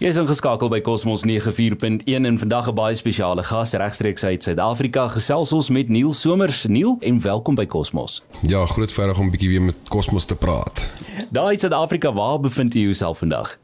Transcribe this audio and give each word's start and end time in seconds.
Jy 0.00 0.08
is 0.08 0.16
ingeskakel 0.16 0.70
by 0.72 0.78
Cosmos 0.80 1.26
94.1 1.28 2.24
en 2.24 2.38
vandag 2.40 2.70
'n 2.70 2.74
baie 2.74 2.94
spesiale 2.96 3.42
gas 3.44 3.72
regstreeks 3.72 4.24
uit 4.24 4.42
Suid-Afrika 4.42 5.08
gesels 5.08 5.52
ons 5.52 5.68
met 5.68 5.88
Neil 5.88 6.12
Somers. 6.12 6.64
Neil, 6.64 6.96
en 7.00 7.20
welkom 7.20 7.54
by 7.54 7.66
Cosmos. 7.66 8.22
Ja, 8.40 8.66
groot 8.66 8.92
voorreg 8.92 9.18
om 9.18 9.26
'n 9.26 9.30
bietjie 9.30 9.48
weer 9.48 9.62
met 9.62 9.74
Cosmos 9.88 10.24
te 10.24 10.36
praat. 10.36 10.86
Daar 11.30 11.52
in 11.52 11.58
Suid-Afrika, 11.58 12.12
waar 12.12 12.40
bevind 12.40 12.72
jy 12.72 12.80
jouself 12.80 13.18
vandag? 13.18 13.58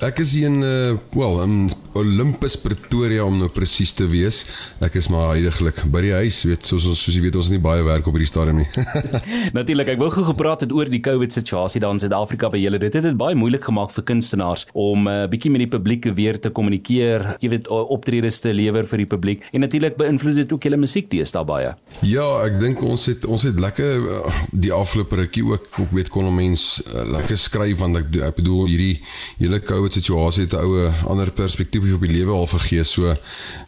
Ek 0.00 0.18
is 0.18 0.32
hier 0.32 0.46
in 0.46 0.62
uh 0.62 0.92
wel 1.12 1.42
in 1.42 1.70
Olympus 1.94 2.56
Pretoria 2.60 3.24
om 3.24 3.36
nou 3.38 3.48
presies 3.52 3.92
te 3.96 4.06
wees. 4.10 4.42
Ek 4.84 4.96
is 4.98 5.08
maar 5.12 5.34
heidaglik 5.34 5.80
by 5.92 6.02
die 6.04 6.12
huis, 6.16 6.40
weet 6.48 6.66
soos 6.66 6.88
ons 6.90 7.00
soos 7.00 7.14
jy 7.14 7.22
weet 7.26 7.38
ons 7.38 7.50
het 7.50 7.56
nie 7.56 7.62
baie 7.62 7.84
werk 7.86 8.06
op 8.10 8.16
hierdie 8.16 8.30
stadium 8.30 8.62
nie. 8.62 8.68
Natuurlik, 9.58 9.94
ek 9.94 10.00
wou 10.02 10.10
gou 10.14 10.24
gepraat 10.26 10.64
het 10.64 10.74
oor 10.74 10.90
die 10.90 11.02
COVID 11.04 11.34
situasie 11.34 11.82
daar 11.82 11.94
in 11.94 12.02
Suid-Afrika 12.02 12.50
by 12.52 12.60
julle. 12.62 12.80
Dit 12.82 12.98
het 12.98 13.06
dit 13.06 13.18
baie 13.18 13.38
moeilik 13.38 13.64
gemaak 13.68 13.92
vir 13.94 14.06
kunstenaars 14.10 14.66
om 14.72 15.06
'n 15.06 15.12
uh, 15.12 15.28
bietjie 15.30 15.52
met 15.54 15.64
die 15.64 15.70
publiek 15.70 16.10
weer 16.18 16.40
te 16.40 16.50
kommunikeer, 16.50 17.36
jy 17.40 17.52
weet 17.54 17.68
optredes 17.68 18.40
te 18.40 18.52
lewer 18.52 18.86
vir 18.86 19.04
die 19.04 19.10
publiek 19.14 19.46
en 19.52 19.60
natuurlik 19.60 19.96
beïnvloed 19.96 20.42
dit 20.42 20.52
ook 20.52 20.62
julle 20.66 20.80
musiek 20.80 21.10
deesdae 21.10 21.44
baie. 21.44 21.74
Ja, 22.02 22.26
ek 22.44 22.58
dink 22.60 22.82
ons 22.82 23.06
het 23.06 23.24
ons 23.26 23.42
het 23.46 23.60
lekker 23.60 24.02
uh, 24.02 24.34
die 24.50 24.72
afgelope 24.72 25.16
rukkie 25.16 25.44
ook 25.44 25.68
ook 25.78 25.92
weet 25.94 26.08
kon 26.08 26.28
mense 26.34 26.82
uh, 26.82 27.04
lekker 27.16 27.38
skryf 27.38 27.78
want 27.78 27.96
ek 28.00 28.10
ek 28.30 28.36
bedoel 28.40 28.66
hierdie 28.72 29.00
hele 29.38 29.60
COVID 29.60 29.92
situasie 29.92 30.46
het 30.46 30.54
'n 30.54 30.64
oue 30.64 30.90
ander 31.08 31.30
perspektief 31.30 31.83
op 31.92 32.00
die 32.00 32.12
lewe 32.12 32.32
al 32.32 32.46
vergee 32.46 32.84
so 32.84 33.14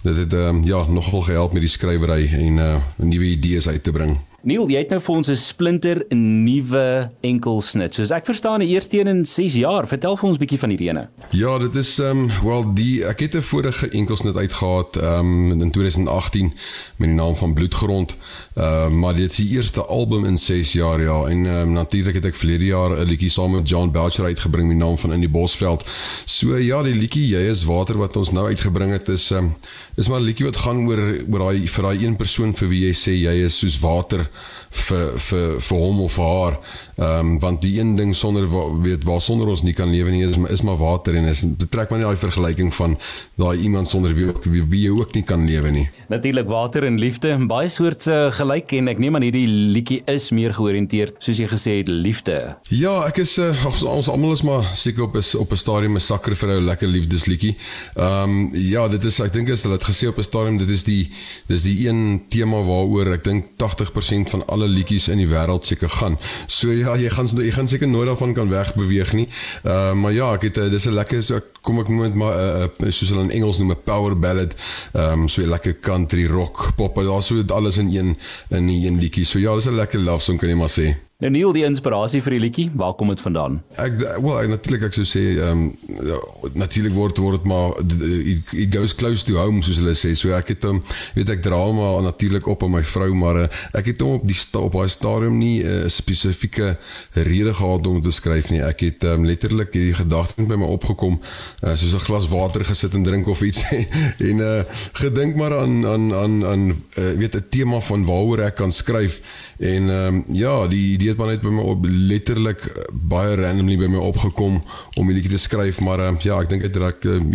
dit 0.03 0.17
het 0.17 0.33
um, 0.33 0.65
ja 0.65 0.85
nogal 0.89 1.21
gehelp 1.21 1.53
met 1.53 1.61
die 1.61 1.71
skrywery 1.71 2.31
en 2.33 2.57
uh, 2.57 2.77
nuwe 2.97 3.25
idees 3.25 3.69
uit 3.69 3.83
te 3.83 3.91
bring. 3.91 4.17
Neil, 4.43 4.69
jy 4.69 4.79
het 4.79 4.91
nou 4.93 5.01
vir 5.01 5.15
ons 5.15 5.29
'n 5.31 5.37
splinter 5.37 6.05
nuwe 6.11 7.11
enkelsnit. 7.21 7.95
Soos 7.95 8.11
ek 8.11 8.25
verstaan, 8.25 8.61
die 8.61 8.69
eerste 8.69 8.99
een 8.99 9.07
in 9.07 9.25
6 9.25 9.55
jaar. 9.55 9.87
Vertel 9.87 10.17
vir 10.17 10.29
ons 10.29 10.37
'n 10.37 10.41
bietjie 10.41 10.59
van 10.59 10.69
hierdie 10.69 10.89
ene. 10.89 11.09
Ja, 11.31 11.59
dit 11.59 11.77
is 11.77 11.99
ehm 11.99 12.19
um, 12.19 12.31
wel 12.45 12.75
die 12.75 13.05
ek 13.05 13.21
het 13.21 13.35
'n 13.35 13.43
vorige 13.43 13.89
enkelsnit 13.89 14.37
uitgehaat 14.37 14.97
ehm 14.97 15.51
um, 15.51 15.61
in 15.61 15.71
2018 15.71 16.53
met 16.97 17.09
die 17.09 17.17
naam 17.17 17.37
van 17.37 17.55
Bloedgrond. 17.55 18.17
Ehm 18.55 18.65
uh, 18.65 18.89
maar 18.89 19.15
dit 19.15 19.31
is 19.31 19.37
die 19.37 19.49
eerste 19.49 19.85
album 19.85 20.25
in 20.25 20.39
6 20.39 20.73
jaar 20.73 21.01
ja 21.01 21.25
en 21.27 21.47
ehm 21.47 21.61
um, 21.61 21.73
natuurlik 21.73 22.15
het 22.15 22.25
ek 22.25 22.35
verlede 22.35 22.65
jaar 22.65 22.91
'n 22.91 23.05
liedjie 23.05 23.31
saam 23.31 23.51
met 23.51 23.69
John 23.69 23.91
Belcher 23.91 24.25
uitgebring 24.25 24.69
met 24.69 24.77
die 24.77 24.87
naam 24.87 24.99
van 24.99 25.13
In 25.13 25.21
die 25.21 25.29
Bosveld. 25.29 25.85
So 26.25 26.57
ja, 26.57 26.83
die 26.83 26.95
liedjie 26.95 27.27
Jy 27.27 27.51
is 27.51 27.65
water 27.65 27.97
wat 27.99 28.17
ons 28.17 28.31
nou 28.31 28.47
uitgebring 28.47 28.93
het 28.93 29.09
is 29.09 29.31
ehm 29.31 29.45
um, 29.45 29.55
is 29.97 30.09
maar 30.09 30.21
'n 30.21 30.25
liedjie 30.25 30.47
wat 30.47 30.57
gaan 30.57 30.87
oor 30.89 31.03
oor 31.33 31.39
daai 31.39 31.67
vir 31.67 31.83
daai 31.83 32.05
een 32.05 32.17
persoon 32.17 32.55
vir 32.55 32.69
wie 32.69 32.87
jy 32.87 32.93
sê 32.95 33.13
jy 33.13 33.45
is 33.45 33.59
soos 33.59 33.79
water 33.81 34.26
vir 34.71 35.19
vir 35.29 35.61
vir 35.61 35.79
hom 35.79 36.01
of 36.01 36.13
vir 36.19 36.25
haar. 36.25 36.59
Ehm 36.97 37.19
um, 37.19 37.39
want 37.41 37.63
die 37.63 37.79
een 37.79 37.97
ding 37.97 38.15
sonder 38.17 38.49
weet 38.83 39.05
waar 39.05 39.21
sonder 39.21 39.49
ons 39.49 39.63
nie 39.63 39.75
kan 39.77 39.91
lewe 39.91 40.11
nie 40.11 40.25
is 40.25 40.37
is 40.51 40.63
maar 40.63 40.79
water 40.81 41.17
en 41.17 41.25
is 41.25 41.45
betrek 41.57 41.91
maar 41.91 41.99
nie 41.99 42.07
daai 42.07 42.17
vergelyking 42.17 42.73
van 42.75 42.97
daai 43.37 43.59
iemand 43.59 43.89
sonder 43.89 44.15
wie 44.15 44.29
ook 44.29 44.45
wie, 44.45 44.63
wie 44.71 44.93
ook 44.93 45.15
nie 45.15 45.23
kan 45.23 45.45
lewe 45.47 45.71
nie. 45.71 45.89
Natuurlik 46.09 46.49
water 46.49 46.85
en 46.85 46.99
liefde 46.99 47.31
en 47.35 47.47
baie 47.47 47.69
soorte 47.69 48.31
gelyk 48.33 48.73
en 48.79 48.89
ek 48.89 48.99
neem 49.03 49.17
aan 49.17 49.27
hierdie 49.27 49.47
liedjie 49.49 50.03
is 50.11 50.31
meer 50.31 50.55
georiënteerd 50.57 51.21
soos 51.23 51.41
jy 51.43 51.49
gesê 51.51 51.79
het 51.81 51.89
liefde. 51.89 52.57
Ja, 52.71 52.95
ek 53.09 53.21
is 53.25 53.37
uh, 53.43 53.53
ons, 53.67 53.83
ons 53.83 54.09
almal 54.13 54.37
is 54.37 54.45
maar 54.47 54.65
seker 54.77 55.07
op 55.09 55.17
is 55.21 55.35
op 55.35 55.53
'n 55.53 55.57
stadium 55.57 55.97
'n 55.97 56.01
sakker 56.01 56.37
vir 56.37 56.57
'n 56.57 56.65
lekker 56.65 56.89
liefdesliedjie. 56.89 57.57
Ehm 57.97 58.23
um, 58.23 58.51
ja, 58.55 58.89
dit 58.89 59.05
is 59.05 59.21
ek 59.21 59.33
dink 59.33 59.49
is 59.49 59.63
hulle 59.63 59.77
het 59.77 59.85
gesê 59.85 60.09
op 60.09 60.19
'n 60.19 60.23
stadium 60.23 60.59
dit 60.59 60.69
is 60.69 60.85
die 60.85 61.11
dis 61.47 61.63
die 61.63 61.89
een 61.89 62.23
tema 62.29 62.63
waaroor 62.63 63.13
ek 63.13 63.25
dink 63.25 63.45
80% 63.57 64.16
van 64.25 64.47
alle 64.47 64.69
liedjies 64.69 65.09
in 65.09 65.19
die 65.19 65.29
wêreld 65.29 65.67
seker 65.67 65.91
gaan. 65.91 66.19
So 66.47 66.71
ja, 66.73 66.97
jy 66.97 67.11
gaan 67.11 67.27
jy 67.27 67.51
gaan 67.51 67.69
seker 67.69 67.89
nooit 67.89 68.07
daarvan 68.07 68.35
kan 68.35 68.49
wegbeweeg 68.49 69.13
nie. 69.13 69.29
Uh, 69.65 69.93
maar 69.93 70.13
ja, 70.13 70.33
ek 70.35 70.43
het 70.43 70.59
uh, 70.59 70.71
dis 70.71 70.87
'n 70.87 70.97
lekker 70.97 71.23
so 71.23 71.41
kom 71.61 71.81
ek 71.81 71.89
dit 71.89 72.15
maar 72.15 72.35
uh, 72.37 72.65
uh, 72.65 72.91
soos 72.91 73.11
hulle 73.11 73.27
in 73.27 73.31
Engels 73.31 73.59
noem 73.59 73.71
'n 73.71 73.83
power 73.85 74.19
ballad. 74.19 74.55
Ehm 74.93 75.27
um, 75.27 75.29
so 75.29 75.43
'n 75.43 75.49
lekker 75.49 75.79
country 75.81 76.27
rock 76.27 76.73
pop, 76.77 76.95
daar's 76.95 77.27
so 77.27 77.43
alles 77.47 77.77
in 77.77 77.91
een 77.91 78.17
in 78.49 78.69
een 78.69 78.99
liedjie. 78.99 79.25
So 79.25 79.39
ja, 79.39 79.55
dis 79.55 79.67
'n 79.67 79.75
lekker 79.75 80.01
love 80.01 80.23
song 80.23 80.39
kan 80.39 80.49
jy 80.49 80.55
maar 80.55 80.71
sê. 80.71 81.06
Nou 81.17 81.31
Neil, 81.33 81.49
die 81.57 81.63
inspirasie 81.65 82.19
vir 82.21 82.35
die 82.35 82.41
liedjie, 82.43 82.65
waar 82.77 82.93
kom 82.93 83.09
dit 83.09 83.21
vandaan? 83.25 83.55
Ek 83.81 83.95
wel, 83.97 84.35
ek 84.37 84.51
natuurlik 84.53 84.83
ek 84.91 84.97
sou 84.99 85.05
sê, 85.09 85.23
ehm 85.41 85.63
um, 85.63 86.51
natuurlik 86.61 86.93
word 86.93 87.17
word 87.25 87.47
maar 87.49 87.73
it, 87.81 88.51
it 88.53 88.75
goes 88.75 88.93
close 88.93 89.25
to 89.25 89.39
home 89.41 89.63
soos 89.65 89.79
hulle 89.81 89.95
sê. 89.97 90.13
So 90.13 90.35
ek 90.37 90.53
het 90.53 90.67
hom 90.69 90.83
um, 90.83 90.97
weet 91.17 91.33
ek 91.33 91.41
dra 91.47 91.57
hom 91.57 91.81
natuurlik 92.05 92.45
op 92.53 92.67
aan 92.67 92.75
my 92.75 92.83
vrou, 92.85 93.09
maar 93.17 93.39
uh, 93.47 93.47
ek 93.81 93.95
het 93.95 94.05
hom 94.05 94.19
op 94.19 94.27
die 94.29 94.37
op 94.61 94.77
daai 94.77 94.93
stadium 94.93 95.39
nie 95.41 95.63
eh, 95.63 95.79
'n 95.79 95.89
uh, 95.89 95.95
spesifieke 95.95 96.77
rede 97.15 97.57
gehad 97.57 97.89
om 97.89 98.03
te 98.05 98.13
skryf 98.13 98.53
nie. 98.53 98.61
Ek 98.61 98.85
het 98.85 99.09
um, 99.09 99.25
letterlik 99.25 99.73
hierdie 99.73 99.97
gedagte 99.97 100.45
by 100.45 100.61
my 100.61 100.69
opgekom, 100.69 101.17
uh, 101.65 101.73
soos 101.81 101.97
'n 101.97 102.07
glas 102.11 102.29
water 102.29 102.61
gesit 102.61 102.93
en 102.93 103.09
drink 103.09 103.25
of 103.27 103.41
iets 103.41 103.65
en 104.29 104.45
uh, 104.45 104.61
gedink 105.01 105.41
maar 105.41 105.57
aan 105.65 105.81
aan 105.87 106.13
aan 106.13 106.37
aan 106.45 106.69
uh, 106.69 107.17
weet 107.17 107.41
'n 107.41 107.49
tema 107.49 107.81
van 107.81 108.05
waaroor 108.05 108.45
ek 108.53 108.61
kan 108.61 108.73
skryf 108.73 109.23
en 109.59 109.89
ehm 109.89 110.15
um, 110.15 110.25
ja, 110.29 110.69
die, 110.69 110.99
die 110.99 111.06
het 111.09 111.19
maar 111.21 111.33
net 111.35 111.43
by 111.45 111.53
my 111.55 111.63
op 111.63 111.85
letterlik 111.89 112.65
eh, 112.65 112.89
baie 112.93 113.35
randomly 113.41 113.77
by 113.81 113.91
my 113.93 114.03
opgekom 114.03 114.63
om 114.95 115.13
hierdie 115.13 115.31
te 115.31 115.39
skryf 115.39 115.81
maar 115.81 116.01
uh, 116.01 116.13
ja 116.25 116.41
ek 116.41 116.51
dink 116.53 116.67
dit 116.67 116.83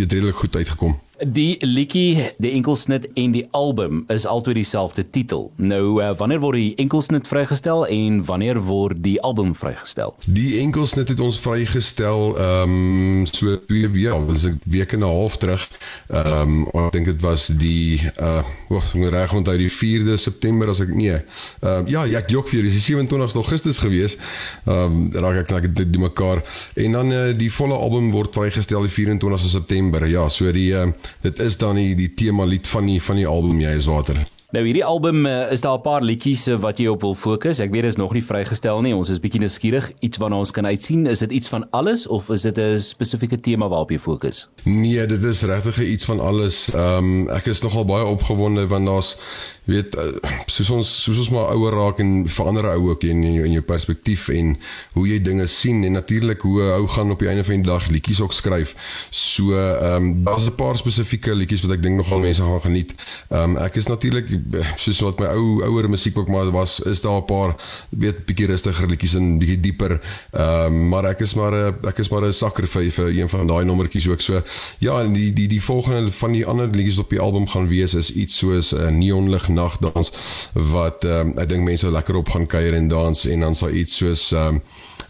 het 0.02 0.12
redelik 0.12 0.40
goed 0.44 0.56
uitgekom 0.56 0.98
Die 1.22 1.56
liedjie, 1.60 2.32
die 2.42 2.50
enkelsnit 2.50 3.04
en 3.14 3.30
die 3.30 3.44
album 3.54 4.00
is 4.10 4.24
altyd 4.26 4.56
dieselfde 4.58 5.04
titel. 5.10 5.52
Nou 5.56 6.02
uh, 6.02 6.08
wanneer 6.18 6.40
word 6.42 6.58
die 6.58 6.72
enkelsnit 6.82 7.28
vrygestel 7.30 7.84
en 7.86 8.24
wanneer 8.26 8.58
word 8.66 8.98
die 9.04 9.20
album 9.22 9.52
vrygestel? 9.54 10.16
Die 10.26 10.58
enkelsnit 10.58 11.12
het 11.14 11.22
ons 11.22 11.38
vrygestel 11.38 12.34
ehm 12.34 12.74
um, 12.74 13.28
so 13.30 13.54
twee 13.68 13.86
weke, 13.94 14.18
was 14.26 14.48
'n 14.48 14.58
week 14.64 14.92
en 14.92 14.98
'n 14.98 15.12
half 15.14 15.36
terug. 15.38 15.68
Ehm 16.10 16.66
um, 16.74 16.86
ek 16.86 16.92
dink 16.92 17.06
dit 17.06 17.22
was 17.22 17.46
die 17.46 18.02
uh 18.18 18.42
oh, 18.68 18.90
reg 18.94 19.32
onthou 19.32 19.56
die 19.56 19.70
4de 19.70 20.18
September 20.18 20.68
as 20.68 20.80
ek 20.80 20.90
nee. 20.94 21.14
Ehm 21.14 21.86
uh, 21.86 21.86
ja, 21.86 22.02
ek 22.18 22.30
jok 22.34 22.48
vir 22.48 22.66
die 22.66 22.82
27ste 22.82 23.38
Augustus 23.38 23.78
gewees. 23.78 24.18
Ehm 24.66 24.74
um, 24.74 25.10
raak 25.14 25.46
ek 25.46 25.50
net 25.50 25.76
die, 25.76 25.90
die 25.90 26.02
mekaar 26.02 26.42
en 26.74 26.92
dan 26.92 27.12
uh, 27.12 27.30
die 27.30 27.52
volle 27.52 27.78
album 27.78 28.10
word 28.10 28.34
vrygestel 28.34 28.82
die 28.82 29.06
24ste 29.06 29.54
September. 29.54 30.06
Ja, 30.06 30.28
so 30.28 30.50
die 30.52 30.72
uh, 30.74 30.90
dit 31.20 31.40
is 31.40 31.56
dan 31.56 31.74
die, 31.76 31.94
die 31.94 32.14
tema 32.14 32.44
lied 32.44 32.68
van 32.68 32.86
die 32.86 33.02
van 33.02 33.16
die 33.16 33.26
album 33.26 33.60
jy 33.60 33.76
is 33.76 33.86
water. 33.86 34.26
Nou 34.52 34.66
hierdie 34.66 34.84
album 34.84 35.24
uh, 35.26 35.50
is 35.52 35.62
daar 35.64 35.78
'n 35.78 35.80
paar 35.80 36.02
liedjies 36.02 36.48
uh, 36.48 36.58
wat 36.60 36.78
jy 36.78 36.86
op 36.86 37.00
wil 37.00 37.14
fokus. 37.14 37.58
Ek 37.58 37.70
weet 37.70 37.82
dit 37.82 37.90
is 37.90 37.96
nog 37.96 38.12
nie 38.12 38.24
vrygestel 38.24 38.80
nie. 38.80 38.92
Ons 38.94 39.08
is 39.08 39.20
bietjie 39.20 39.40
nuuskierig 39.40 39.92
iets 40.00 40.18
waarna 40.20 40.36
ons 40.36 40.50
kan 40.50 40.66
uitsien. 40.66 41.06
Is 41.06 41.18
dit 41.18 41.32
iets 41.32 41.48
van 41.48 41.64
alles 41.70 42.06
of 42.06 42.28
is 42.28 42.42
dit 42.42 42.58
'n 42.58 42.78
spesifieke 42.78 43.40
tema 43.40 43.68
waarop 43.68 43.90
jy 43.90 43.98
fokus? 43.98 44.48
Nee, 44.64 45.06
dit 45.06 45.22
is 45.22 45.42
regtig 45.42 45.80
iets 45.80 46.04
van 46.04 46.20
alles. 46.20 46.68
Ehm 46.74 46.98
um, 46.98 47.28
ek 47.28 47.46
is 47.46 47.62
nogal 47.62 47.84
baie 47.84 48.04
opgewonde 48.04 48.66
want 48.66 48.86
daar's 48.86 49.16
weet 49.64 49.94
uh, 49.94 50.32
soos 50.50 50.70
ons 50.74 50.88
soos 51.04 51.18
ons 51.22 51.28
maar 51.30 51.52
ouer 51.54 51.74
raak 51.76 52.00
en 52.02 52.24
verander 52.26 52.66
ou 52.72 52.88
ook 52.90 53.04
jou, 53.06 53.14
in 53.14 53.54
jou 53.54 53.62
perspektief 53.62 54.26
en 54.34 54.56
hoe 54.96 55.04
jy 55.06 55.20
dinge 55.22 55.46
sien 55.46 55.84
en 55.86 55.94
natuurlik 55.94 56.42
hoe 56.42 56.64
ou 56.74 56.88
gaan 56.90 57.14
op 57.14 57.22
die 57.22 57.28
einde 57.30 57.44
van 57.46 57.62
die 57.62 57.70
dag 57.70 57.86
liedjies 57.92 58.20
ook 58.24 58.34
skryf. 58.34 58.74
So 59.10 59.54
ehm 59.54 60.02
um, 60.02 60.24
daar's 60.24 60.48
'n 60.50 60.54
paar 60.58 60.76
spesifieke 60.76 61.34
liedjies 61.34 61.62
wat 61.62 61.76
ek 61.76 61.82
dink 61.82 61.96
nogal 61.96 62.18
mense 62.18 62.42
gaan 62.42 62.60
geniet. 62.60 62.94
Ehm 63.30 63.56
um, 63.56 63.56
ek 63.56 63.78
is 63.78 63.86
natuurlik 63.86 64.34
soos 64.76 65.00
wat 65.00 65.20
my 65.20 65.26
ou 65.26 65.62
ouer 65.62 65.88
musiek 65.90 66.18
ook 66.18 66.28
maar 66.28 66.50
was 66.50 66.80
is 66.80 67.00
daar 67.00 67.22
'n 67.22 67.24
paar 67.24 67.54
weet 67.88 68.26
bietjie 68.26 68.46
rustiger 68.46 68.88
liedjies 68.88 69.14
en 69.14 69.38
bietjie 69.38 69.60
dieper. 69.60 70.00
Ehm 70.32 70.66
um, 70.66 70.88
maar 70.88 71.04
ek 71.04 71.20
is 71.20 71.34
maar 71.34 71.54
ek 71.86 71.98
is 71.98 72.08
maar 72.08 72.26
'n 72.26 72.32
sakker 72.32 72.66
vir 72.66 72.90
vir 72.90 73.08
een 73.14 73.28
van 73.28 73.46
daai 73.46 73.64
nommertjies 73.64 74.08
ook 74.08 74.20
so. 74.20 74.42
Ja, 74.78 75.02
en 75.02 75.12
die 75.12 75.32
die 75.32 75.48
die 75.48 75.62
volgende 75.62 76.10
van 76.10 76.32
die 76.32 76.46
ander 76.46 76.66
liedjies 76.66 76.98
op 76.98 77.10
die 77.10 77.20
album 77.20 77.48
gaan 77.48 77.68
wees 77.68 77.94
is 77.94 78.12
iets 78.12 78.38
soos 78.38 78.72
'n 78.72 78.76
uh, 78.76 78.88
neonlig 78.88 79.51
nagdans 79.54 80.12
wat 80.52 81.04
um, 81.04 81.34
ek 81.38 81.48
dink 81.48 81.64
mense 81.64 81.90
lekker 81.90 82.16
op 82.16 82.28
gaan 82.34 82.46
kuier 82.46 82.74
en 82.74 82.88
dans 82.88 83.24
en 83.26 83.40
dan 83.40 83.54
sal 83.54 83.70
iets 83.70 83.96
soos 84.02 84.30
um, 84.32 84.62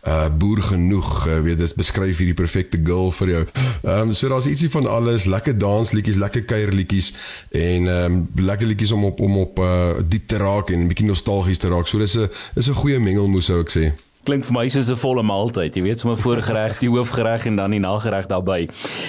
uh 0.03 0.27
boer 0.39 0.59
genoeg 0.63 1.11
uh, 1.29 1.39
weet 1.47 1.59
dit 1.59 1.75
beskryf 1.79 2.19
hierdie 2.19 2.35
perfekte 2.35 2.81
girl 2.85 3.13
vir 3.15 3.29
jou. 3.29 3.43
Ehm 3.83 4.09
um, 4.09 4.13
so 4.13 4.29
daar's 4.29 4.49
ietsie 4.51 4.71
van 4.71 4.87
alles, 4.91 5.29
lekker 5.31 5.55
dansliedjies, 5.59 6.19
lekker 6.19 6.43
kuierliedjies 6.43 7.13
en 7.51 7.87
ehm 7.87 8.17
um, 8.19 8.47
lekker 8.51 8.67
liedjies 8.67 8.93
om 8.93 9.05
op 9.05 9.21
om 9.21 9.37
op 9.45 9.63
uh 9.63 10.03
diep 10.03 10.27
te 10.27 10.43
raak 10.43 10.71
en 10.71 10.83
'n 10.83 10.91
bietjie 10.91 11.07
nostalgies 11.07 11.63
te 11.63 11.71
raak. 11.71 11.87
So 11.87 11.99
dis 11.99 12.19
'n 12.19 12.31
is 12.55 12.69
'n 12.69 12.81
goeie 12.83 12.99
mengelmoes 12.99 13.47
sou 13.47 13.61
ek 13.61 13.71
sê 13.71 13.93
klink 14.23 14.45
vir 14.47 14.55
my 14.55 14.69
soos 14.71 14.89
'n 14.91 14.97
volle 14.97 15.23
maaltyd. 15.27 15.75
Jy 15.75 15.83
weet 15.83 16.01
sommer 16.01 16.19
voorgereg, 16.19 16.79
die 16.79 16.89
hoofgereg 16.89 17.47
en 17.47 17.57
dan 17.57 17.71
die 17.71 17.81
nagereg 17.81 18.27
daarbey. 18.31 18.69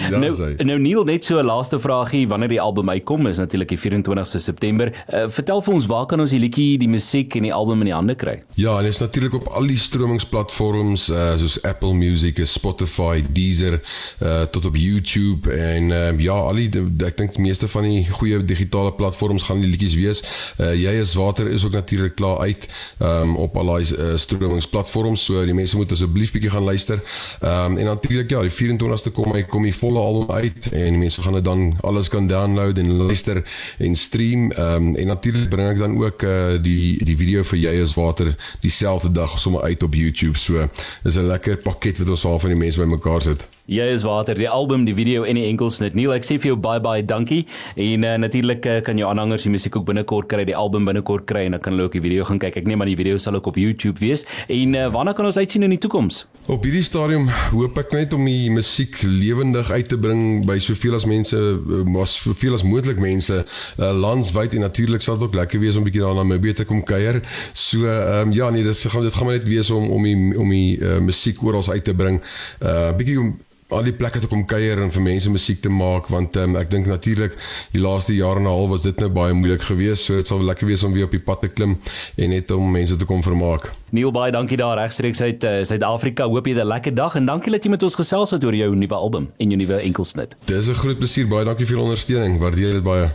Ja, 0.09 0.17
nou 0.17 0.33
nou 0.63 0.79
Neil 0.79 1.03
net 1.03 1.23
so 1.23 1.37
'n 1.37 1.45
laaste 1.45 1.79
vraagie 1.79 2.27
wanneer 2.27 2.49
die 2.49 2.61
album 2.61 2.89
uitkom 2.89 3.27
is 3.27 3.37
natuurlik 3.37 3.69
die 3.69 3.77
24ste 3.77 4.39
September. 4.39 4.89
Uh, 5.13 5.27
vertel 5.27 5.61
vir 5.61 5.73
ons 5.73 5.85
waar 5.85 6.05
kan 6.05 6.19
ons 6.19 6.31
die 6.31 6.39
liedjie, 6.39 6.77
die 6.77 6.89
musiek 6.89 7.35
en 7.35 7.43
die 7.43 7.53
album 7.53 7.79
in 7.79 7.85
die 7.85 7.93
hande 7.93 8.15
kry? 8.15 8.41
Ja, 8.55 8.81
dit 8.81 8.89
is 8.89 8.99
natuurlik 8.99 9.33
op 9.33 9.47
al 9.47 9.67
die 9.67 9.77
stromingsplatforms 9.77 11.09
uh, 11.09 11.37
soos 11.37 11.61
Apple 11.61 11.93
Music, 11.93 12.41
Spotify, 12.45 13.21
Deezer, 13.29 13.81
uh, 14.19 14.41
tot 14.41 14.65
op 14.65 14.75
YouTube 14.75 15.51
en 15.51 15.83
uh, 15.89 16.19
ja, 16.19 16.33
al 16.33 16.55
die 16.55 16.71
ek 17.05 17.17
dink 17.17 17.33
die 17.33 17.41
meeste 17.41 17.67
van 17.67 17.83
die 17.83 18.09
goeie 18.09 18.43
digitale 18.43 18.93
platforms 18.93 19.43
gaan 19.43 19.61
die 19.61 19.69
liedjies 19.69 19.95
wees. 19.95 20.23
Uh, 20.57 20.73
jy 20.73 20.97
is 21.01 21.13
water 21.13 21.47
is 21.47 21.65
ook 21.65 21.73
natuurlik 21.73 22.15
klaar 22.15 22.39
uit 22.39 22.67
um, 22.99 23.35
op 23.35 23.57
al 23.57 23.65
daai 23.65 23.85
uh, 23.93 24.17
stromingsplatforms 24.17 25.02
platforms, 25.03 25.25
so 25.25 25.45
die 25.45 25.55
mense 25.55 25.77
moet 25.77 25.91
asseblief 25.91 26.31
bietjie 26.33 26.51
gaan 26.51 26.63
luister. 26.63 27.01
Ehm 27.41 27.73
um, 27.73 27.77
en 27.77 27.85
natuurlik 27.85 28.29
ja, 28.29 28.41
die 28.41 28.53
24ste 28.53 29.11
kom 29.11 29.33
hy 29.35 29.43
kom 29.49 29.63
die 29.67 29.75
volle 29.75 29.99
album 29.99 30.31
uit 30.31 30.69
en 30.71 30.95
die 30.95 31.01
mense 31.01 31.21
gaan 31.21 31.37
dit 31.37 31.45
dan 31.45 31.63
alles 31.83 32.09
kan 32.09 32.27
download 32.27 32.77
en 32.77 32.91
luister 33.03 33.43
en 33.79 33.95
stream. 33.95 34.51
Ehm 34.51 34.89
um, 34.89 34.95
en 34.95 35.07
natuurlik 35.07 35.49
bring 35.49 35.69
ek 35.69 35.81
dan 35.81 35.97
ook 35.99 36.23
uh, 36.23 36.35
die 36.61 37.03
die 37.03 37.17
video 37.17 37.43
vir 37.43 37.59
jy 37.59 37.75
is 37.83 37.95
water 37.99 38.33
dieselfde 38.61 39.11
dag 39.11 39.39
sommer 39.39 39.63
uit 39.63 39.83
op 39.83 39.93
YouTube. 39.93 40.37
So 40.37 40.69
is 41.03 41.17
'n 41.17 41.27
lekker 41.27 41.57
pakket 41.57 41.99
wat 41.99 42.09
ons 42.09 42.25
al 42.25 42.39
van 42.39 42.55
die 42.55 42.59
mense 42.59 42.79
bymekaar 42.79 43.21
sit. 43.21 43.52
Jy 43.63 43.85
is 43.95 44.03
water, 44.03 44.35
die 44.35 44.49
album, 44.51 44.81
die 44.83 44.91
video 44.91 45.21
en 45.23 45.37
die 45.39 45.45
enkelsnit. 45.47 45.93
Neil, 45.95 46.11
ek 46.11 46.25
sê 46.27 46.35
vir 46.35 46.49
jou 46.49 46.57
bye 46.59 46.81
bye, 46.83 46.99
dankie. 47.07 47.45
En 47.79 48.03
uh, 48.03 48.17
natuurlik 48.19 48.65
uh, 48.67 48.73
kan 48.83 48.97
jou 48.99 49.07
aanhangers 49.07 49.45
die 49.47 49.53
musiek 49.53 49.77
ook 49.79 49.85
binnekort 49.87 50.27
kry, 50.27 50.43
die 50.43 50.57
album 50.59 50.83
binnekort 50.89 51.23
kry 51.29 51.45
en 51.47 51.55
dan 51.55 51.61
kan 51.63 51.71
hulle 51.71 51.85
ook 51.87 51.95
die 51.95 52.01
video 52.03 52.25
gaan 52.27 52.41
kyk. 52.43 52.57
Ek 52.59 52.67
neem 52.67 52.83
aan 52.83 52.91
die 52.91 52.97
video 52.99 53.15
sal 53.23 53.39
ook 53.39 53.47
op 53.53 53.59
YouTube 53.61 54.03
wees. 54.03 54.25
En 54.51 54.75
uh, 54.75 54.89
wanneer 54.91 55.15
kan 55.15 55.29
ons 55.29 55.39
uitsien 55.39 55.63
in 55.63 55.71
die 55.71 55.79
toekoms? 55.79 56.25
Op 56.51 56.67
hierdie 56.67 56.83
stadium 56.83 57.29
hoop 57.53 57.79
ek 57.79 57.95
net 57.95 58.17
om 58.17 58.25
die 58.27 58.51
musiek 58.51 58.99
lewendig 59.07 59.71
uit 59.71 59.87
te 59.93 59.99
bring 60.07 60.43
by 60.49 60.59
soveel 60.59 60.99
as 60.99 61.07
mense, 61.07 61.39
mas 61.87 62.17
soveel 62.19 62.59
as 62.59 62.67
moontlik 62.67 62.99
mense 62.99 63.39
uh, 63.45 63.93
landwyd 63.95 64.57
en 64.59 64.67
natuurlik 64.67 65.07
sal 65.07 65.21
dit 65.21 65.29
ook 65.29 65.39
lekker 65.39 65.63
wees 65.63 65.79
om 65.79 65.87
bietjie 65.87 66.03
daarna 66.03 66.27
mee 66.27 66.51
te 66.51 66.67
kom 66.67 66.83
kuier. 66.83 67.21
So 67.55 67.87
ehm 67.87 68.27
um, 68.27 68.35
ja, 68.35 68.51
nee, 68.51 68.67
dit 68.67 68.83
gaan 68.91 69.07
dit 69.07 69.15
gaan 69.15 69.31
maar 69.31 69.39
net 69.39 69.47
wees 69.47 69.71
om 69.71 69.87
om 69.87 70.03
die 70.03 70.35
om 70.35 70.51
die 70.51 70.75
uh, 70.83 70.99
musiek 70.99 71.39
oral 71.39 71.63
uit 71.71 71.87
te 71.87 71.95
bring. 71.95 72.19
Uh 72.59 72.91
bietjie 72.99 73.19
om 73.23 73.33
al 73.73 73.83
die 73.83 73.95
plekke 73.97 74.19
te 74.19 74.29
kom 74.31 74.45
kuier 74.45 74.81
en 74.83 74.91
vir 74.93 75.01
mense 75.01 75.29
musiek 75.29 75.61
te 75.61 75.69
maak 75.69 76.09
want 76.13 76.35
um, 76.41 76.57
ek 76.59 76.71
dink 76.71 76.89
natuurlik 76.89 77.37
die 77.73 77.81
laaste 77.81 78.15
jaar 78.15 78.37
en 78.37 78.47
'n 78.47 78.55
half 78.55 78.69
was 78.69 78.83
dit 78.83 78.99
nou 78.99 79.09
baie 79.09 79.33
moeilik 79.33 79.61
geweest 79.61 80.05
so 80.05 80.15
dit 80.15 80.27
sal 80.27 80.43
lekker 80.43 80.67
wees 80.67 80.83
om 80.83 80.93
weer 80.93 81.05
op 81.05 81.11
die 81.11 81.19
pad 81.19 81.41
te 81.41 81.47
klim 81.47 81.77
en 82.17 82.29
net 82.29 82.51
om 82.51 82.71
mense 82.71 82.95
te 82.95 83.05
kom 83.05 83.23
vermaak. 83.23 83.71
Neil 83.93 84.11
baie 84.11 84.31
dankie 84.33 84.57
daar 84.57 84.77
regstreeks 84.77 85.21
uit 85.21 85.43
uh, 85.43 85.59
Suid-Afrika. 85.61 86.25
Hoop 86.25 86.47
jy 86.47 86.53
'n 86.57 86.65
lekker 86.65 86.95
dag 86.95 87.15
en 87.15 87.25
dankie 87.25 87.51
dat 87.51 87.63
jy 87.63 87.69
met 87.69 87.83
ons 87.83 87.95
gesels 87.95 88.31
het 88.31 88.43
oor 88.43 88.55
jou 88.55 88.75
nuwe 88.75 88.95
album 88.95 89.29
en 89.37 89.49
jou 89.49 89.57
nuwe 89.57 89.77
enkelsnit. 89.85 90.35
Dis 90.45 90.67
'n 90.67 90.73
groot 90.73 90.97
plesier. 90.97 91.27
Baie 91.27 91.45
dankie 91.45 91.65
vir 91.65 91.75
die 91.75 91.83
ondersteuning. 91.83 92.39
Waardeer 92.39 92.71
dit 92.71 92.83
baie. 92.83 93.09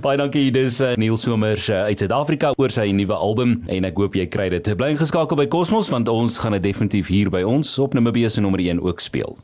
Baie 0.00 0.16
dankie. 0.16 0.50
Dis 0.52 0.80
uh, 0.80 0.94
Neil 0.96 1.16
Somers 1.16 1.68
uh, 1.68 1.82
uit 1.82 1.98
Suid-Afrika 1.98 2.52
oor 2.56 2.70
sy 2.70 2.90
nuwe 2.90 3.14
album 3.14 3.62
en 3.66 3.84
ek 3.84 3.96
hoop 3.96 4.14
jy 4.14 4.26
kry 4.26 4.48
dit. 4.48 4.76
Bly 4.76 4.90
ingeskakel 4.90 5.36
by 5.36 5.46
Cosmos 5.46 5.88
want 5.88 6.08
ons 6.08 6.38
gaan 6.38 6.52
dit 6.52 6.62
definitief 6.62 7.06
hier 7.06 7.30
by 7.30 7.42
ons 7.42 7.78
op 7.78 7.94
Namibia 7.94 8.28
se 8.28 8.40
nommer 8.40 8.60
1 8.60 8.82
ook 8.84 9.00
speel. 9.00 9.38